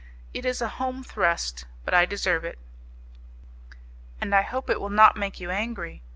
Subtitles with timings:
[0.33, 2.57] "It is a home thrust, but I deserve it."
[4.19, 6.01] "And I hope it will not make you angry.